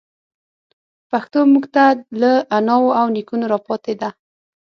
پښتو 1.09 1.39
موږ 1.53 1.65
ته 1.75 1.85
له 2.21 2.31
اناوو 2.57 2.95
او 2.99 3.05
نيکونو 3.15 3.45
راپاتي 3.53 3.93
ده. 4.01 4.09